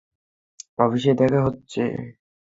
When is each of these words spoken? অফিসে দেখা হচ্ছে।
অফিসে 0.79 1.11
দেখা 1.19 1.39
হচ্ছে। 1.47 1.81